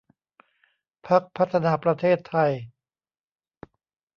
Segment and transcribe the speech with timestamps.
[1.07, 2.51] พรรคพัฒนาประเทศไทย